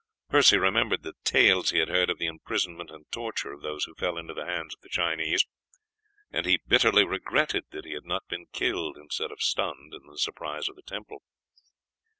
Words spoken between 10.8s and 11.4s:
temple.